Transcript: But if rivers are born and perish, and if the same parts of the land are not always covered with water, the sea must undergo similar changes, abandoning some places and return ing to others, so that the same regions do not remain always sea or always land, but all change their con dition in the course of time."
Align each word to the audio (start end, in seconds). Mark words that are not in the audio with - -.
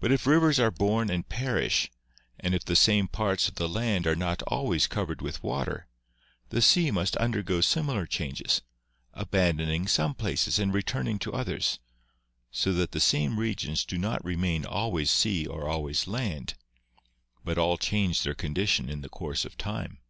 But 0.00 0.10
if 0.10 0.26
rivers 0.26 0.58
are 0.58 0.72
born 0.72 1.08
and 1.08 1.28
perish, 1.28 1.88
and 2.40 2.52
if 2.52 2.64
the 2.64 2.74
same 2.74 3.06
parts 3.06 3.46
of 3.46 3.54
the 3.54 3.68
land 3.68 4.04
are 4.04 4.16
not 4.16 4.42
always 4.48 4.88
covered 4.88 5.22
with 5.22 5.40
water, 5.40 5.86
the 6.48 6.60
sea 6.60 6.90
must 6.90 7.16
undergo 7.18 7.60
similar 7.60 8.06
changes, 8.06 8.62
abandoning 9.14 9.86
some 9.86 10.16
places 10.16 10.58
and 10.58 10.74
return 10.74 11.06
ing 11.06 11.20
to 11.20 11.32
others, 11.32 11.78
so 12.50 12.72
that 12.72 12.90
the 12.90 12.98
same 12.98 13.38
regions 13.38 13.84
do 13.84 13.98
not 13.98 14.24
remain 14.24 14.64
always 14.66 15.12
sea 15.12 15.46
or 15.46 15.68
always 15.68 16.08
land, 16.08 16.54
but 17.44 17.56
all 17.56 17.78
change 17.78 18.24
their 18.24 18.34
con 18.34 18.52
dition 18.52 18.90
in 18.90 19.00
the 19.00 19.08
course 19.08 19.44
of 19.44 19.56
time." 19.56 20.00